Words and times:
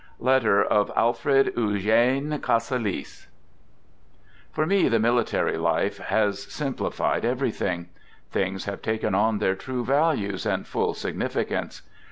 {Letter 0.17 0.63
of 0.63 0.91
Alfred 0.95 1.53
Eugene 1.55 2.39
Casalis) 2.41 3.27
For 4.51 4.65
me 4.65 4.89
the 4.89 4.97
military 4.97 5.59
life 5.59 5.99
has 5.99 6.41
simplified 6.51 7.23
everything. 7.23 7.89
Things 8.31 8.65
have 8.65 8.81
taken 8.81 9.13
on 9.13 9.37
their 9.37 9.53
true 9.53 9.85
values 9.85 10.43
and 10.47 10.65
full 10.65 10.95
sig 10.95 11.15
nificance. 11.19 11.83